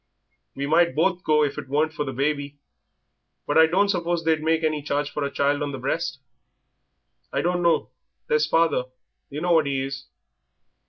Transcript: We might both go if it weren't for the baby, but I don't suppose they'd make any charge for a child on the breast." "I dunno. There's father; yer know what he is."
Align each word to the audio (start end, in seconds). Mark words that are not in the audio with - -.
We 0.55 0.65
might 0.65 0.95
both 0.95 1.23
go 1.23 1.43
if 1.43 1.59
it 1.59 1.69
weren't 1.69 1.93
for 1.93 2.05
the 2.05 2.11
baby, 2.11 2.57
but 3.45 3.55
I 3.55 3.67
don't 3.67 3.87
suppose 3.87 4.23
they'd 4.23 4.41
make 4.41 4.63
any 4.63 4.81
charge 4.81 5.11
for 5.11 5.23
a 5.23 5.29
child 5.29 5.61
on 5.61 5.73
the 5.73 5.77
breast." 5.77 6.17
"I 7.31 7.43
dunno. 7.43 7.91
There's 8.25 8.47
father; 8.47 8.85
yer 9.29 9.41
know 9.41 9.51
what 9.51 9.67
he 9.67 9.83
is." 9.83 10.07